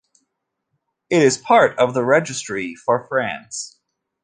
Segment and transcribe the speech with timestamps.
[1.11, 3.77] It is part of the registry for France.